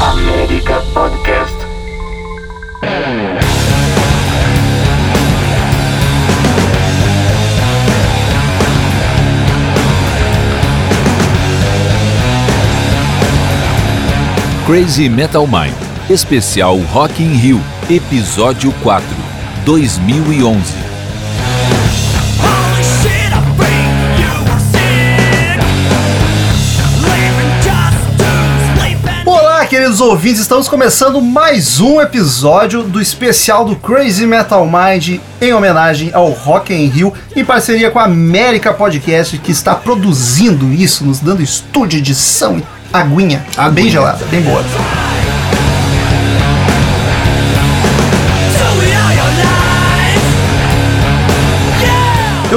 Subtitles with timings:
[0.00, 1.56] América Podcast.
[14.64, 15.74] Crazy Metal Mind,
[16.08, 17.60] especial Rock in Rio,
[17.90, 19.04] episódio 4,
[19.64, 20.81] 2011.
[30.02, 36.30] Ouvintes, estamos começando mais um episódio do especial do Crazy Metal Mind em homenagem ao
[36.30, 41.42] Rock in Rio, em parceria com a América Podcast, que está produzindo isso, nos dando
[41.42, 44.62] estúdio, edição e aguinha, bem gelada, bem boa.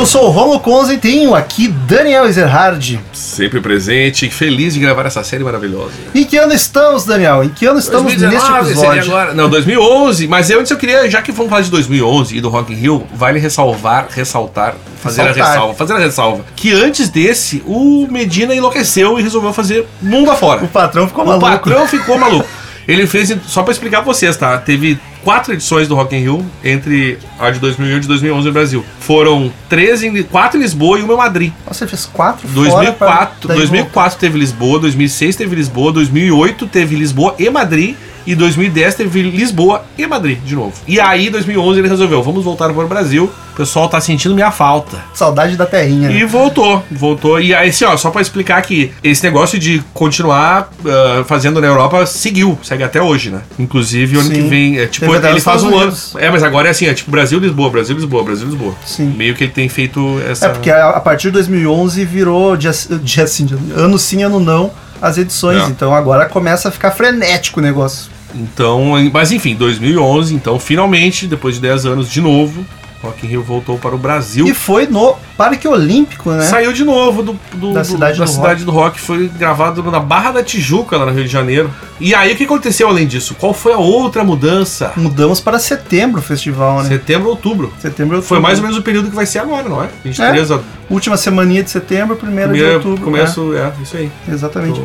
[0.06, 3.00] Eu sou o Romulo Conza e tenho aqui Daniel Ezerhard.
[3.12, 5.94] Sempre presente, feliz de gravar essa série maravilhosa.
[6.14, 7.44] Em que ano estamos, Daniel?
[7.44, 9.12] Em que ano estamos neste 2019 seria episódio?
[9.12, 9.34] agora.
[9.34, 10.28] Não, 2011.
[10.28, 12.76] Mas eu antes eu queria, já que vamos falar de 2011 e do Rock in
[12.76, 15.44] Rio, vale ressalvar, ressaltar, fazer Ressaltar.
[15.44, 16.46] a ressalva, fazer a ressalva.
[16.56, 20.64] Que antes desse, o Medina enlouqueceu e resolveu fazer mundo afora.
[20.64, 21.48] O patrão ficou O maluco.
[21.50, 22.48] patrão ficou maluco.
[22.88, 24.56] Ele fez, só pra explicar pra vocês, tá?
[24.60, 28.54] Teve quatro edições do Rock in Rio entre a de 2001 e de 2011 no
[28.54, 28.86] Brasil.
[29.00, 31.52] Foram três em, quatro em Lisboa e uma em Madrid.
[31.68, 32.96] Nossa, ele fez quatro fora 2004,
[33.40, 38.96] pra- daí 2004 teve Lisboa, 2006 teve Lisboa, 2008 teve Lisboa e Madrid e 2010
[38.96, 40.74] teve Lisboa e Madrid de novo.
[40.88, 43.32] E aí, 2011 ele resolveu, vamos voltar para o Brasil.
[43.54, 44.98] O pessoal tá sentindo minha falta.
[45.14, 46.12] Saudade da terrinha.
[46.12, 47.40] E voltou, voltou.
[47.40, 51.68] E aí, assim, ó, só pra explicar que esse negócio de continuar ah, fazendo na
[51.68, 53.42] Europa seguiu, segue até hoje, né?
[53.58, 54.36] Inclusive, o ano Sim.
[54.36, 55.96] que vem, é, tipo, ele nos faz um ano.
[56.18, 58.74] É, mas agora é assim, é tipo Brasil, Lisboa, Brasil, Lisboa, Brasil, Lisboa.
[58.86, 59.14] Sim.
[59.16, 60.48] Meio que ele tem feito essa.
[60.48, 64.40] É, porque a, a partir de 2011 virou dia, dia sim, dia- ano sim, ano
[64.40, 64.70] não
[65.02, 65.64] as edições.
[65.64, 65.68] É.
[65.68, 68.12] Então agora começa a ficar frenético o negócio.
[68.36, 72.66] Então, mas enfim, 2011, então finalmente, depois de 10 anos de novo,
[73.04, 74.48] Rock in Rio voltou para o Brasil.
[74.48, 76.42] E foi no Parque Olímpico, né?
[76.44, 79.00] Saiu de novo do, do- Da do- cidade da do cidade do rock.
[79.00, 81.70] Foi gravado na Barra da Tijuca, lá no Rio de Janeiro.
[82.00, 83.36] E aí, o que aconteceu além disso?
[83.40, 84.92] Qual foi a outra mudança?
[84.98, 86.90] Mudamos para setembro o festival, né?
[86.90, 87.72] Setembro, outubro.
[87.80, 89.90] Setembro Foi mais ou menos o período que vai ser agora, não é?
[90.04, 90.60] 23 a
[90.90, 93.04] Última semaninha de setembro, primeira de primeiro outubro.
[93.06, 94.12] começo, é, isso aí.
[94.28, 94.82] é, exatamente.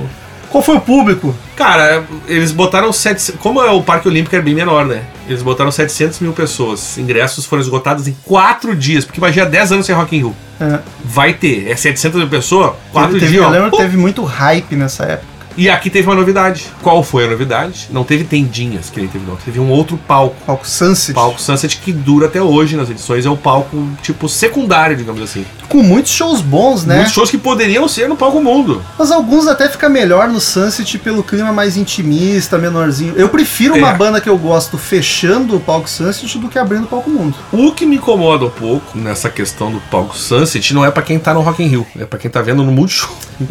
[0.50, 1.34] Qual foi o público?
[1.55, 3.41] Cara, eles botaram 700.
[3.41, 5.03] Como é o Parque Olímpico é bem menor, né?
[5.28, 6.99] Eles botaram 700 mil pessoas.
[6.99, 9.05] Ingressos foram esgotados em 4 dias.
[9.05, 10.37] Porque imagina 10 anos sem Rock in Rio.
[10.60, 11.71] É, Vai ter.
[11.71, 12.72] É 700 mil pessoas?
[12.93, 13.44] 4 teve, dias.
[13.44, 15.30] eu lembro que teve muito hype nessa época.
[15.60, 16.69] E aqui teve uma novidade.
[16.82, 17.88] Qual foi a novidade?
[17.93, 19.37] Não teve tendinhas que nem teve, não.
[19.37, 20.34] Teve um outro palco.
[20.47, 21.12] Palco Sunset.
[21.15, 23.26] Palco Sunset que dura até hoje nas edições.
[23.26, 25.44] É o palco, tipo, secundário, digamos assim.
[25.69, 26.97] Com muitos shows bons, né?
[26.97, 28.82] Muitos shows que poderiam ser no palco mundo.
[28.98, 33.12] Mas alguns até fica melhor no Sunset pelo clima mais intimista, menorzinho.
[33.19, 33.94] Eu prefiro uma É.
[33.94, 37.34] banda que eu gosto fechando o palco Sunset do que abrindo o palco Mundo.
[37.53, 41.19] O que me incomoda um pouco nessa questão do palco Sunset não é pra quem
[41.19, 43.10] tá no Rock in Rio, é pra quem tá vendo no Multishow.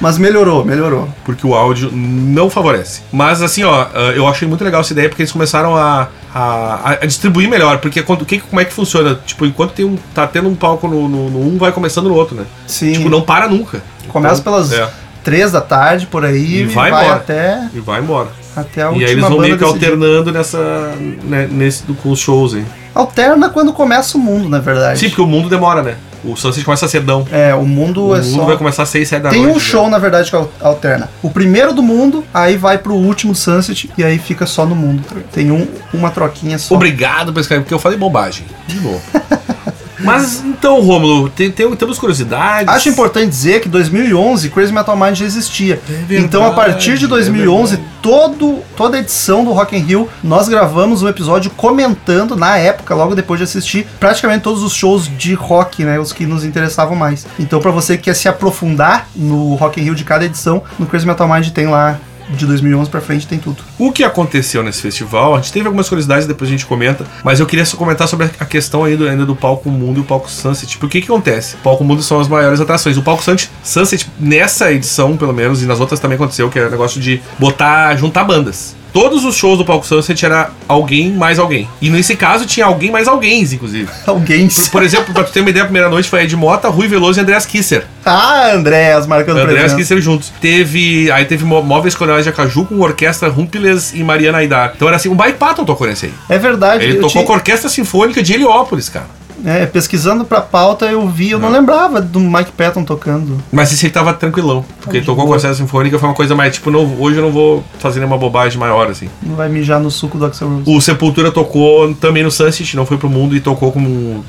[0.00, 1.08] Mas melhorou, melhorou.
[1.24, 3.02] porque o áudio não favorece.
[3.12, 6.90] Mas assim, ó, ah, eu achei muito legal essa ideia porque eles começaram a, a,
[7.02, 7.78] a distribuir melhor.
[7.78, 9.18] Porque quando, que, como é que funciona?
[9.26, 12.14] Tipo, enquanto tem um, tá tendo um palco no, no, no um, vai começando no
[12.14, 12.44] outro, né?
[12.66, 12.92] Sim.
[12.92, 13.82] Tipo, não para nunca.
[14.08, 14.88] Começa Então, pelas é,
[15.22, 17.14] três da tarde por aí E vai embora.
[17.14, 18.28] até, e vai embora.
[18.56, 20.92] até a E última aí eles vão meio que alternando nessa,
[21.24, 22.64] né, nesse, com os shows aí.
[22.94, 24.98] Alterna quando começa o mundo, na verdade.
[24.98, 25.96] Sim, porque o mundo demora, né?
[26.24, 27.26] O Sunset começa cedão.
[27.30, 28.44] É, o mundo O é mundo só.
[28.44, 29.56] vai começar às 6, 7 da Tem noite.
[29.56, 31.08] um show, na verdade, que al- alterna.
[31.22, 34.74] O primeiro do mundo, aí vai pro último do Sunset e aí fica só no
[34.74, 35.02] mundo.
[35.32, 36.74] Tem um, uma troquinha só.
[36.74, 38.46] Obrigado por escrever, porque eu falei bobagem.
[38.66, 39.00] De novo.
[40.00, 42.72] Mas então, Rômulo, tem, tem, temos curiosidades?
[42.72, 45.80] Acho importante dizer que 2011 Crazy Metal Mind já existia.
[45.86, 47.94] verdade, então a partir de é 2011, verdade.
[48.02, 53.14] todo, toda edição do Rock in Rio, nós gravamos um episódio comentando na época, logo
[53.14, 57.26] depois de assistir, praticamente todos os shows de rock, né, os que nos interessavam mais.
[57.38, 60.86] Então para você que quer se aprofundar no Rock in Rio de cada edição, no
[60.86, 61.98] Crazy Metal Mind tem lá
[62.30, 63.62] de 2011 pra frente tem tudo.
[63.78, 67.40] O que aconteceu nesse festival, a gente teve algumas curiosidades, depois a gente comenta, mas
[67.40, 70.04] eu queria só comentar sobre a questão aí do, ainda do Palco Mundo e o
[70.04, 70.78] Palco Sunset.
[70.78, 71.56] Por que que acontece?
[71.56, 72.96] O Palco Mundo são as maiores atrações.
[72.96, 76.66] O Palco Sunset, Sunset, nessa edição, pelo menos, e nas outras também aconteceu, que é
[76.66, 78.77] o negócio de botar, juntar bandas.
[78.92, 81.68] Todos os shows do Palco Sunset era alguém mais alguém.
[81.80, 83.88] E nesse caso tinha alguém mais alguém, inclusive.
[84.06, 84.48] Alguém.
[84.48, 86.88] Por, por exemplo, pra tu ter uma ideia, a primeira noite foi Ed Mota, Rui
[86.88, 87.84] Veloso e Andreas Kisser.
[88.04, 89.76] Ah, Andréas marcando Andréas presença.
[89.76, 90.32] Kisser juntos.
[90.40, 91.10] Teve.
[91.10, 94.72] Aí teve Mó- Móveis Coronais de Acaju com orquestra Rumpiles e Mariana Aidar.
[94.74, 96.12] Então era assim, Mike Patton tocou nesse aí.
[96.28, 96.82] É verdade.
[96.84, 99.06] Ele tocou tinha- com a Orquestra Sinfônica de Heliópolis, cara.
[99.44, 103.38] É, pesquisando pra pauta eu vi, eu não lembrava do Mike Patton tocando.
[103.52, 104.64] Mas esse aí tava tranquilão.
[104.80, 105.26] Porque ele tocou boa.
[105.26, 108.00] com a Orquestra Sinfônica, foi uma coisa mais, tipo, não, hoje eu não vou fazer
[108.00, 109.08] nenhuma bobagem maior, assim.
[109.22, 110.62] Não vai mijar no suco do Axel Rose.
[110.66, 114.22] O Sepultura tocou também no Sunset, não foi pro mundo e tocou como um,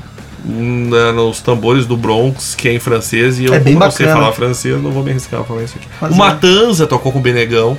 [0.48, 3.90] um, né, nos tambores do Bronx, que é em francês, e eu É bem não
[3.90, 5.88] sei falar francês, não vou me arriscar a falar isso aqui.
[6.00, 6.16] Mas o é.
[6.18, 7.76] Matanza tocou com o Benegão.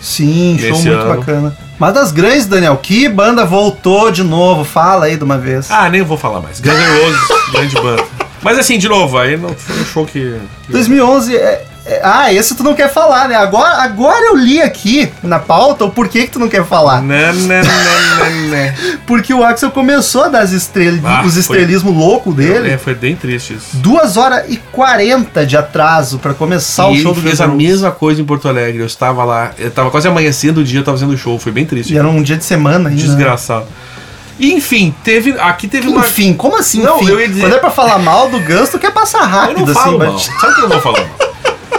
[0.00, 1.16] Sim, show muito ano.
[1.16, 1.56] bacana.
[1.84, 4.64] Mas das grandes, Daniel, que banda voltou de novo?
[4.64, 5.70] Fala aí de uma vez.
[5.70, 6.58] Ah, nem vou falar mais.
[6.58, 8.04] Guns N' Roses, grande banda.
[8.40, 10.34] Mas assim, de novo, aí não foi um show que.
[10.70, 11.66] 2011 é, é-
[12.02, 13.34] Ah, esse tu não quer falar, né?
[13.34, 17.02] Agora, agora eu li aqui na pauta o porquê que tu não quer falar.
[17.02, 18.74] Né, né, né, né, né.
[19.06, 20.94] Porque o Axel começou a dar as estrel...
[21.04, 22.70] Ah, os foi- estrelismos loucos dele.
[22.70, 23.76] É, foi bem triste isso.
[23.76, 27.50] 2 horas e 40 de atraso pra começar o e show ele do fez Guns
[27.50, 28.80] a mesma coisa em Porto Alegre.
[28.80, 31.38] Eu estava lá, eu tava quase amanhecendo o dia, eu tava fazendo o show.
[31.38, 31.92] Foi bem triste.
[31.92, 33.02] E era um dia de semana ainda.
[33.02, 33.66] Desgraçado.
[34.38, 35.32] E, enfim, teve.
[35.38, 36.00] Aqui teve uma.
[36.00, 36.82] Enfim, como assim?
[36.82, 37.10] Não, enfim?
[37.12, 39.66] eu ia dizer- Quando é pra falar mal do Guns, tu quer passar Eu rápido,
[39.66, 40.12] não falo assim, mal.
[40.14, 41.23] mas- Sabe o que eu não vou falar mal?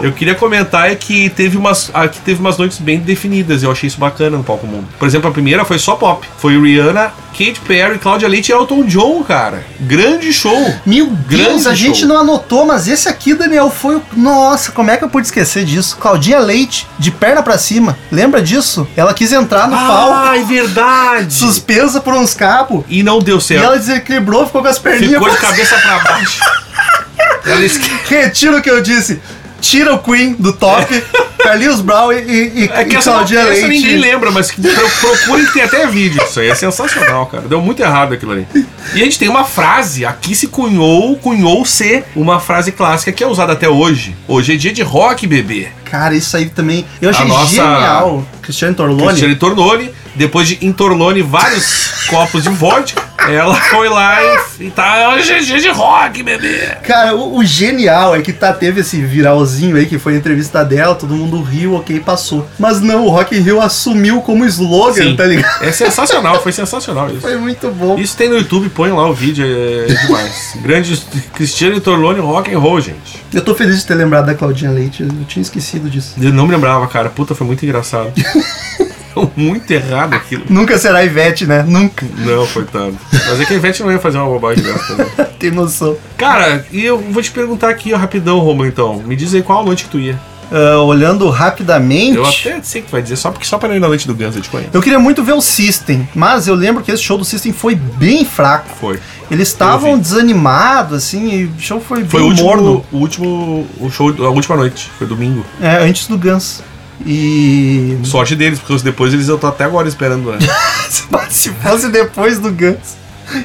[0.05, 3.63] Eu queria comentar é que teve umas, aqui teve umas noites bem definidas.
[3.63, 4.87] Eu achei isso bacana no palco mundo.
[4.99, 6.27] Por exemplo, a primeira foi só pop.
[6.37, 9.65] Foi Rihanna, Katy Perry, Cláudia Leite e Elton John, cara.
[9.79, 10.75] Grande show.
[10.85, 12.07] Meu Deus, Grande a gente show.
[12.07, 14.03] não anotou, mas esse aqui, Daniel, foi o.
[14.15, 15.97] Nossa, como é que eu pude esquecer disso?
[15.99, 17.97] Claudinha Leite, de perna pra cima.
[18.11, 18.87] Lembra disso?
[18.95, 21.33] Ela quis entrar no palco, Ah, é verdade.
[21.33, 22.83] suspensa por uns cabos.
[22.87, 23.63] E não deu E certo.
[23.63, 25.13] ela desequilibrou, ficou com as perninhas.
[25.13, 26.39] Ficou de cabeça pra baixo.
[27.45, 27.89] Ela esque...
[28.09, 29.21] Retira o que eu disse.
[29.61, 31.03] Tira o Queen do top,
[31.41, 33.67] Carlinhos Brown e, e, É que e essa, Claudinha essa Leite.
[33.67, 36.21] ninguém lembra, mas que pro- procurem que tem até vídeo.
[36.23, 37.47] Isso aí é sensacional, cara.
[37.47, 38.47] Deu muito errado aquilo ali.
[38.93, 43.27] E a gente tem uma frase, aqui se cunhou, cunhou-se uma frase clássica que é
[43.27, 44.15] usada até hoje.
[44.27, 45.67] Hoje é dia de rock, bebê.
[45.85, 46.85] Cara, isso aí também.
[47.01, 48.25] Eu achei nossa- genial.
[48.41, 49.07] Cristiano Torlone.
[49.07, 55.09] Cristiane Tornone, depois de entorlone vários copos de vodka, ela foi lá e, e tá
[55.09, 56.77] hoje é dia de rock, bebê.
[56.83, 60.63] Cara, o, o genial é que tá, teve esse viralzinho aí que foi a entrevista
[60.63, 62.47] dela, todo mundo riu, ok, passou.
[62.59, 65.15] Mas não, o Rock in Rio assumiu como slogan, Sim.
[65.15, 65.63] tá ligado?
[65.63, 67.21] É sensacional, foi sensacional isso.
[67.21, 67.97] Foi muito bom.
[67.97, 70.57] Isso tem no YouTube, põe lá o vídeo, é demais.
[70.61, 70.97] Grande
[71.33, 73.23] Cristiano Torlone rock and roll, gente.
[73.33, 76.15] Eu tô feliz de ter lembrado da Claudinha Leite, eu tinha esquecido disso.
[76.21, 77.09] Eu não me lembrava, cara.
[77.09, 78.11] Puta, foi muito engraçado.
[79.35, 80.43] muito errado aquilo.
[80.49, 81.63] Nunca será Ivete, né?
[81.67, 82.05] Nunca.
[82.17, 82.97] Não, coitado.
[83.11, 85.05] Mas é que a Ivete não ia fazer uma bobagem dessa, né?
[85.39, 85.95] Tem noção.
[86.17, 89.01] Cara, e eu vou te perguntar aqui, ó, rapidão, Romulo, então.
[89.05, 90.19] Me diz aí qual a noite que tu ia.
[90.51, 92.17] Ah, olhando rapidamente.
[92.17, 94.07] Eu até sei que tu vai dizer, só porque só pra não ir na noite
[94.07, 94.69] do Guns eu te conheço.
[94.73, 97.75] Eu queria muito ver o System, mas eu lembro que esse show do System foi
[97.75, 98.69] bem fraco.
[98.79, 98.99] Foi.
[99.29, 102.85] Eles estavam desanimados, assim, e o show foi, Foi bem o último, morno.
[102.91, 104.91] o último, o show, a última noite.
[104.97, 105.43] Foi domingo.
[105.61, 106.61] É, antes do Guns.
[107.05, 107.97] E.
[108.03, 110.39] Sorte deles, porque depois eles eu tô até agora esperando, né?
[111.29, 112.95] Se fosse depois do Guns,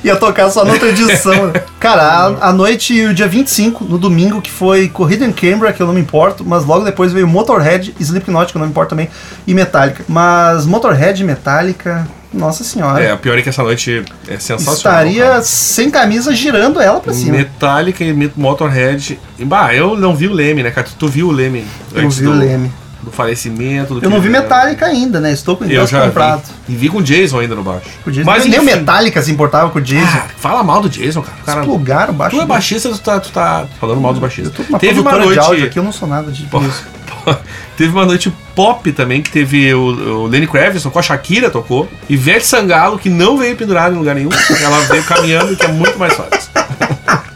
[0.04, 1.48] ia tocar só na outra edição.
[1.48, 1.62] né?
[1.78, 5.82] Cara, a, a noite, o dia 25, no domingo, que foi Corrida em Canberra, que
[5.82, 8.90] eu não me importo, mas logo depois veio Motorhead, Slipknot, que eu não me importo
[8.90, 9.08] também,
[9.46, 10.04] e Metallica.
[10.08, 13.02] Mas Motorhead e Metallica, nossa senhora.
[13.02, 14.74] É, a pior é que essa noite é sensacional.
[14.74, 15.42] Estaria cara.
[15.42, 17.38] sem camisa girando ela pra cima.
[17.38, 19.18] Metallica e Motorhead.
[19.40, 20.86] Bah, eu não vi o Leme, né, cara?
[20.86, 21.64] Tu, tu viu o Leme?
[21.92, 22.70] Eu vi do, o Leme.
[23.02, 23.94] Do falecimento.
[23.94, 25.32] Do Eu não vi que- Metallica ainda, né?
[25.32, 26.42] Estou com o Eu já comprado.
[26.68, 26.74] vi.
[26.74, 27.86] E vi com o Jason ainda no baixo.
[28.06, 28.62] O Jason- Mas nem o.
[28.62, 30.04] Metallica se importava com o Jason.
[30.18, 31.36] Ah, fala mal do Jason, cara.
[31.46, 32.36] Cara Plugaram o baixo.
[32.36, 34.52] tu é baixista, tu tá, tu tá falando mal dos baixistas.
[34.58, 35.32] Eu tô uma Teve uma noite.
[35.32, 36.60] de áudio aqui, eu não sou nada de Pô,
[37.76, 41.88] Teve uma noite pop também, que teve o, o Lenny Kravitz, tocou, a Shakira tocou,
[42.08, 44.28] e Ivete Sangalo, que não veio pendurada em lugar nenhum,
[44.62, 46.50] ela veio caminhando, que é muito mais fácil.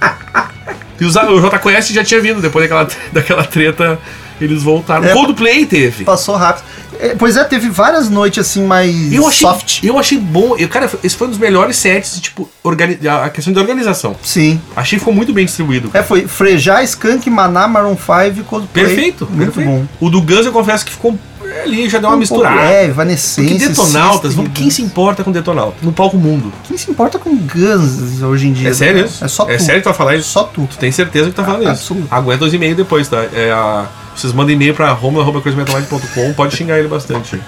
[1.00, 3.98] E os- o J Quest já tinha vindo, depois daquela, daquela treta,
[4.40, 5.04] eles voltaram.
[5.04, 5.12] É.
[5.12, 6.04] Coldplay teve.
[6.04, 6.64] Passou rápido.
[7.00, 9.82] É, pois é, teve várias noites assim mais Eu achei, soft.
[9.82, 10.54] eu achei bom.
[10.56, 12.48] Eu, cara, esse foi um dos melhores sets, tipo,
[13.24, 14.14] a questão de organização.
[14.22, 14.60] Sim.
[14.76, 15.90] Achei que ficou muito bem distribuído.
[15.92, 18.86] É, foi Frejá, Skank, Maná, Maroon 5 e Coldplay.
[18.86, 19.68] Perfeito, Muito perfeito.
[19.68, 19.84] bom.
[20.00, 21.18] O do Guns eu confesso que ficou
[21.64, 22.60] ali, já deu uma Um misturada.
[22.60, 23.54] é, Porque Evanescence.
[23.68, 25.82] Detonautas, System, vamos, quem se importa com Detonautas?
[25.82, 26.52] No palco mundo.
[26.66, 28.70] Quem se importa com Guns hoje em dia?
[28.70, 29.24] É sério isso?
[29.24, 29.62] É só É tu.
[29.64, 30.28] sério que tu vai falar isso?
[30.30, 30.66] Só tu.
[30.70, 31.92] Tu tem certeza que tá falando Ah, isso?
[31.92, 32.06] absoluto.
[32.10, 33.24] Aguenta os e-mails depois, tá?
[33.32, 33.86] É a...
[34.16, 37.40] Vocês mandam e-mail pra home.com, pode xingar ele bastante.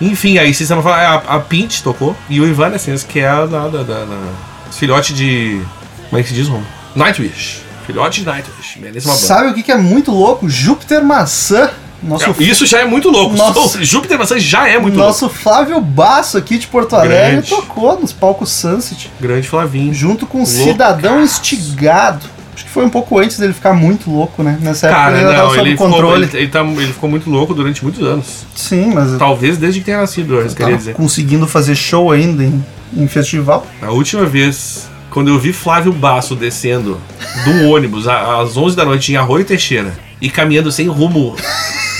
[0.00, 3.46] Enfim, aí vocês vão falar, a, a Pint tocou e o Evanescence, que é a
[3.46, 4.32] da, da, da, da-
[4.70, 5.60] filhote de.
[6.08, 6.64] Como é que se diz, Romo?
[6.94, 7.62] Nightwish.
[7.86, 8.78] Filhote de Nightwish.
[8.78, 9.26] Beleza, uma banda.
[9.26, 10.48] Sabe o que que é muito louco?
[10.48, 11.70] Júpiter Maçã.
[12.00, 13.34] Nosso, Isso já é muito louco.
[13.34, 13.82] Nossa.
[13.84, 17.50] Júpiter Maçã já é muito nosso Flávio Basso aqui de Porto Alegre Grande.
[17.50, 19.08] tocou nos palcos Sunset.
[19.08, 19.22] louco.
[19.22, 19.92] Grande Flavinho.
[19.92, 20.62] junto com Loucaço.
[20.62, 22.24] Cidadão Instigado.
[22.68, 24.58] Que foi um pouco antes dele ficar muito louco, né?
[24.60, 26.24] Nessa época Cara, ele ainda tava não, sob ele ficou, controle.
[26.24, 28.44] ele, ele tá- ele ficou muito louco durante muitos anos.
[28.54, 30.92] Sim, mas Talvez desde que tenha nascido, eu queria dizer.
[30.94, 32.62] conseguindo fazer show ainda em,
[32.94, 33.66] em festival.
[33.80, 34.86] A última vez.
[35.10, 37.00] quando eu vi Flávio Basso descendo
[37.44, 41.34] do ônibus a- às 11 da noite em Arroio Teixeira e caminhando sem rumo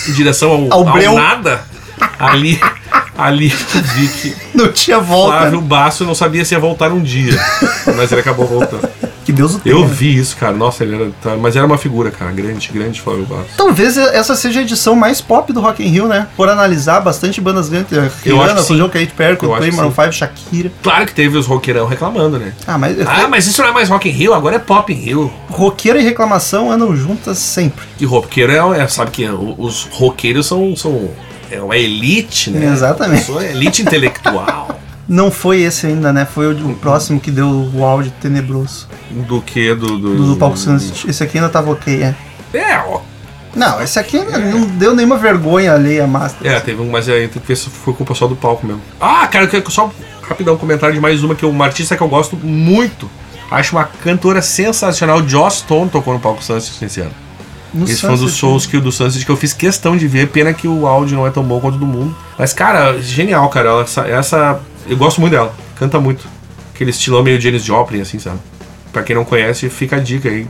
[0.07, 1.63] em direção ao, Ao ao nada,
[2.19, 2.61] ali,
[3.17, 5.39] ali eu vi que Não tinha volta.
[5.39, 7.33] Flávio Basso não sabia se ia voltar um dia,
[7.97, 8.87] mas ele acabou voltando.
[9.29, 9.75] Que Deus o tenha.
[9.77, 10.57] Eu vi isso, cara.
[10.57, 11.11] Nossa, ele era.
[11.23, 12.33] tá, Mas era uma figura, cara.
[12.33, 13.51] Grande, grande Flávio Basso.
[13.59, 16.29] Talvez essa seja a edição mais pop do Rock in Rio, né?
[16.35, 17.93] Por analisar bastante bandas grandes.
[17.93, 18.79] Eu acho que Rihanna, sim.
[18.79, 19.97] Joe Kate Perry, Coldplay, Maroon sim.
[20.03, 20.73] 5, Shakira.
[20.83, 22.55] Claro que teve os roqueirão reclamando, né?
[22.67, 24.97] Ah, mas Ah, mas isso não é mais Rock in Rio, agora é Pop in
[24.97, 25.31] Rio.
[25.51, 27.85] roqueiro e reclamação andam juntas sempre.
[27.99, 31.11] Que roqueiro é, é- sabe que é, os roqueiros são, são
[31.51, 32.73] é uma elite, né?
[32.73, 33.25] Exatamente.
[33.27, 34.79] São elite intelectual.
[35.09, 36.27] Não foi esse ainda, né?
[36.27, 38.87] Foi o, o próximo que deu o áudio tenebroso.
[39.11, 41.09] Do que do do, Do, do Palco Sunset.
[41.09, 42.15] Esse aqui ainda tava ok, é.
[42.53, 43.01] É, ó.
[43.57, 46.47] Não, esse aqui ainda não deu nenhuma vergonha alheia a Master.
[46.51, 48.83] É, teve um, mas aí tem que ver se foi culpa só do palco mesmo.
[49.01, 49.91] Ah, cara, eu quero só
[50.29, 53.11] rapidão um comentário de mais uma que é uma artista que eu gosto muito.
[53.51, 55.27] Acho uma cantora sensacional.
[55.27, 57.13] Joss Stone tocou no palco Sunset nesse ano.
[57.73, 60.29] No Esse foi um dos shows que, do Sunset que eu fiz questão de ver.
[60.29, 62.15] Pena que o áudio não é tão bom quanto o do mundo.
[62.39, 63.81] Mas, cara, genial, cara.
[63.81, 65.55] Essa, essa- Eu gosto muito dela.
[65.77, 66.27] Canta muito.
[66.75, 68.39] Aquele estilão meio Janis Joplin, assim, sabe?
[68.93, 70.47] Pra quem não conhece, fica a dica aí.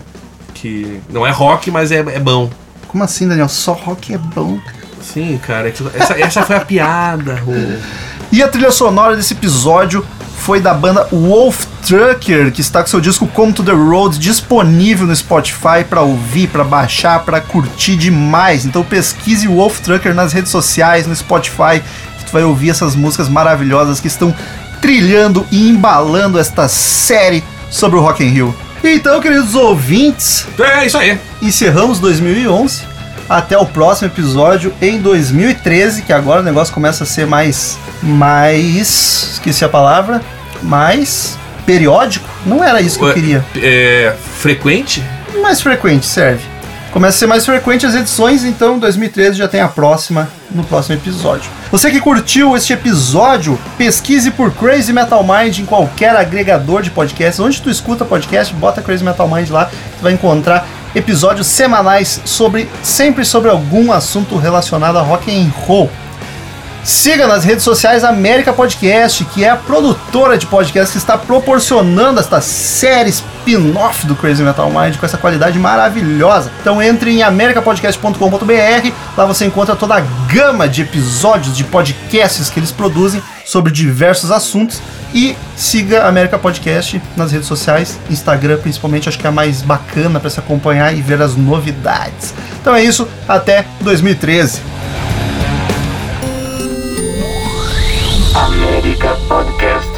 [0.54, 2.50] Que não é rock, mas é, é bom.
[2.87, 3.49] Como assim, Daniel?
[3.49, 4.59] Só rock é bom.
[5.02, 5.68] Sim, cara.
[5.68, 7.42] é Essa, essa foi a piada.
[7.47, 7.99] ô.
[8.30, 10.04] E a trilha sonora desse episódio
[10.37, 15.07] foi da banda Wolf Trucker, que está com seu disco Come to the Road disponível
[15.07, 18.66] no Spotify para ouvir, para baixar, para curtir demais.
[18.66, 21.83] Então pesquise Wolf Trucker nas redes sociais, no Spotify,
[22.28, 24.35] tu vai ouvir essas músicas maravilhosas que estão
[24.80, 28.54] trilhando e embalando esta série sobre o Rock in Rio.
[28.82, 31.18] Então, queridos ouvintes, É isso aí.
[31.42, 32.82] encerramos 2011.
[33.28, 37.76] Até o próximo episódio em 2013, que agora o negócio começa a ser mais.
[38.02, 39.32] mais.
[39.35, 40.23] esqueci a palavra.
[40.62, 41.37] Mais.
[41.66, 42.26] periódico.
[42.47, 43.44] Não era isso que eu queria.
[43.56, 45.04] É, frequente?
[45.42, 46.42] Mais frequente, serve.
[46.99, 50.97] Começa a ser mais frequente as edições, então 2013 já tem a próxima no próximo
[50.97, 51.49] episódio.
[51.71, 57.38] Você que curtiu este episódio, pesquise por Crazy Metal Mind em qualquer agregador de podcasts.
[57.38, 62.69] Onde tu escuta podcast, bota Crazy Metal Mind lá, tu vai encontrar episódios semanais sobre
[62.83, 65.88] sempre sobre algum assunto relacionado a rock and roll.
[66.88, 72.18] Siga nas redes sociais América Podcast, que é a produtora de podcast que está proporcionando
[72.18, 76.50] esta série spin-off do Crazy Metal Mind com essa qualidade maravilhosa.
[76.62, 80.00] Então entre em americapodcast.com.br, lá você encontra toda a
[80.33, 84.80] gama de episódios de podcasts que eles produzem sobre diversos assuntos
[85.12, 90.18] e siga América Podcast nas redes sociais, Instagram principalmente, acho que é a mais bacana
[90.18, 92.33] para se acompanhar e ver as novidades.
[92.62, 94.77] Então é isso, até 2013.
[98.35, 99.98] América Podcast.